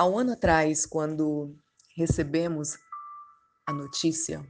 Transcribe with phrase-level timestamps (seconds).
[0.00, 1.54] Há um ano atrás, quando
[1.94, 2.78] recebemos
[3.66, 4.42] a notícia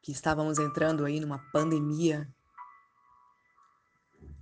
[0.00, 2.32] que estávamos entrando aí numa pandemia,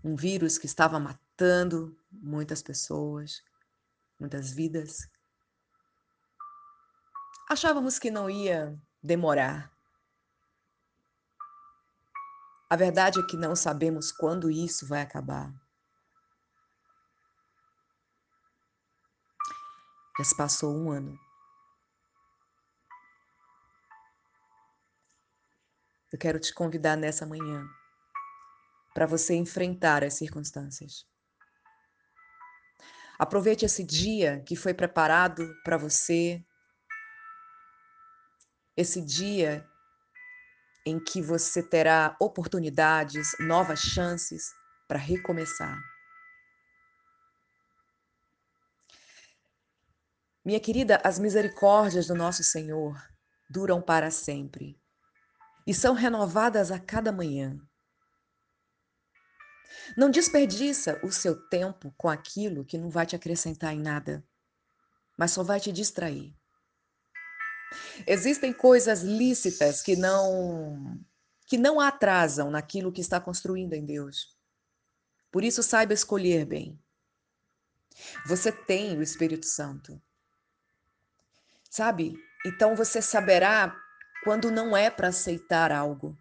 [0.05, 3.43] um vírus que estava matando muitas pessoas,
[4.21, 5.09] muitas vidas.
[7.49, 9.73] Achávamos que não ia demorar.
[12.69, 15.51] A verdade é que não sabemos quando isso vai acabar.
[20.19, 21.17] Já se passou um ano.
[26.13, 27.65] Eu quero te convidar nessa manhã
[28.95, 31.07] para você enfrentar as circunstâncias.
[33.17, 36.45] Aproveite esse dia que foi preparado para você,
[38.77, 39.65] esse dia
[40.85, 44.51] em que você terá oportunidades, novas chances
[44.89, 45.79] para recomeçar.
[50.49, 52.99] Minha querida, as misericórdias do nosso Senhor
[53.51, 54.81] duram para sempre
[55.67, 57.61] e são renovadas a cada manhã.
[59.95, 64.25] Não desperdiça o seu tempo com aquilo que não vai te acrescentar em nada,
[65.19, 66.35] mas só vai te distrair.
[68.07, 70.99] Existem coisas lícitas que não
[71.47, 74.35] que não atrasam naquilo que está construindo em Deus.
[75.31, 76.83] Por isso saiba escolher bem.
[78.27, 80.01] Você tem o Espírito Santo.
[81.79, 82.21] Sabe?
[82.45, 83.73] Então você saberá
[84.25, 86.19] quando não é para aceitar algo.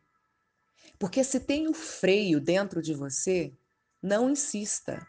[0.99, 3.51] Porque se tem o freio dentro de você,
[3.99, 5.03] não insista.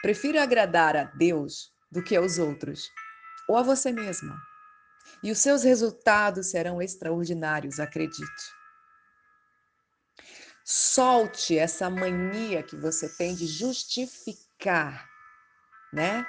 [0.00, 2.88] Prefira agradar a Deus do que aos outros,
[3.46, 4.34] ou a você mesma.
[5.22, 8.54] E os seus resultados serão extraordinários, acredite.
[10.64, 15.06] Solte essa mania que você tem de justificar,
[15.92, 16.26] né?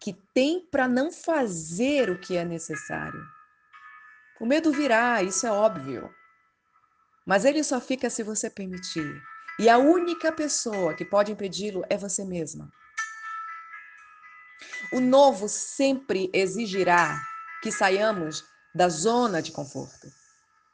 [0.00, 3.22] Que tem para não fazer o que é necessário.
[4.40, 6.12] O medo virá, isso é óbvio.
[7.26, 9.22] Mas ele só fica se você permitir.
[9.58, 12.70] E a única pessoa que pode impedi-lo é você mesma.
[14.92, 17.20] O novo sempre exigirá
[17.62, 20.06] que saiamos da zona de conforto,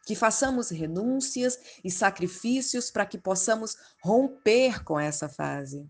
[0.05, 5.89] que façamos renúncias e sacrifícios para que possamos romper com essa fase.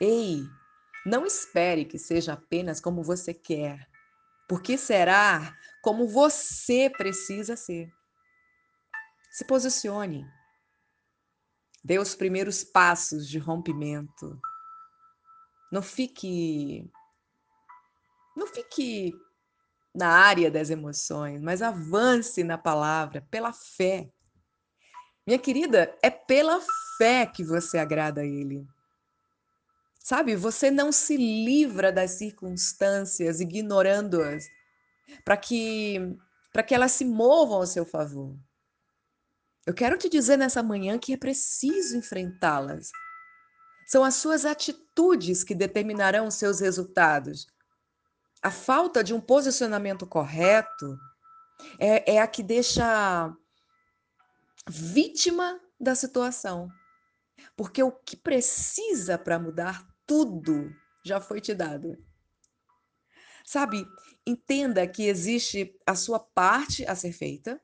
[0.00, 0.42] Ei,
[1.04, 3.88] não espere que seja apenas como você quer,
[4.48, 7.90] porque será como você precisa ser.
[9.30, 10.24] Se posicione.
[11.84, 14.40] Dê os primeiros passos de rompimento.
[15.72, 16.88] Não fique
[18.36, 19.12] não fique
[19.94, 24.10] na área das emoções, mas avance na palavra pela fé.
[25.26, 26.60] Minha querida, é pela
[26.96, 28.66] fé que você agrada a ele.
[30.02, 34.48] Sabe, você não se livra das circunstâncias ignorando-as
[35.24, 36.16] para que
[36.52, 38.36] para que elas se movam ao seu favor.
[39.64, 42.90] Eu quero te dizer nessa manhã que é preciso enfrentá-las.
[43.86, 47.46] São as suas atitudes que determinarão os seus resultados.
[48.42, 50.98] A falta de um posicionamento correto
[51.78, 53.32] é, é a que deixa
[54.68, 56.68] vítima da situação.
[57.56, 61.96] Porque o que precisa para mudar tudo já foi te dado.
[63.46, 63.82] Sabe,
[64.26, 67.58] entenda que existe a sua parte a ser feita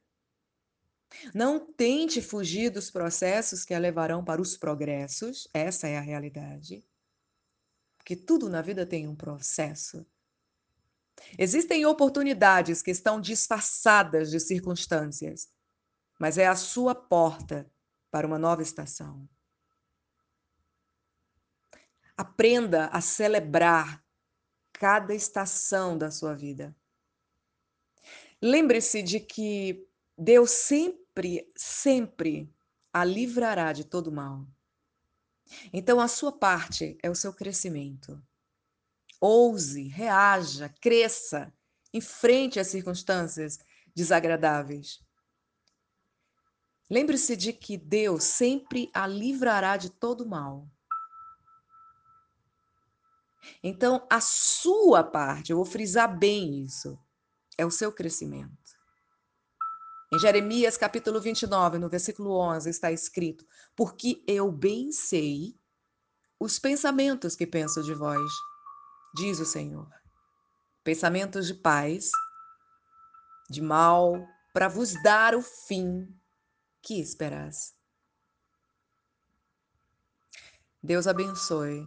[1.35, 6.83] não tente fugir dos processos que a levarão para os progressos, essa é a realidade.
[7.99, 10.07] Porque tudo na vida tem um processo.
[11.39, 15.51] Existem oportunidades que estão disfarçadas de circunstâncias,
[16.19, 17.71] mas é a sua porta
[18.11, 19.29] para uma nova estação.
[22.19, 24.05] Aprenda a celebrar
[24.73, 26.77] cada estação da sua vida.
[28.43, 32.53] Lembre-se de que Deus sempre, sempre
[32.93, 34.45] a livrará de todo mal.
[35.73, 38.21] Então, a sua parte é o seu crescimento.
[39.21, 41.53] Ouse, reaja, cresça,
[41.95, 43.61] enfrente as circunstâncias
[43.95, 45.01] desagradáveis.
[46.91, 50.69] Lembre-se de que Deus sempre a livrará de todo mal.
[53.63, 56.99] Então, a sua parte, eu vou frisar bem isso,
[57.57, 58.57] é o seu crescimento.
[60.13, 63.47] Em Jeremias capítulo 29, no versículo 11, está escrito:
[63.77, 65.59] Porque eu bem sei
[66.41, 68.31] os pensamentos que penso de vós,
[69.15, 69.89] diz o Senhor.
[70.83, 72.11] Pensamentos de paz,
[73.51, 74.15] de mal,
[74.55, 76.09] para vos dar o fim
[76.81, 77.75] que esperais.
[80.83, 81.87] Deus abençoe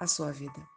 [0.00, 0.73] a sua vida.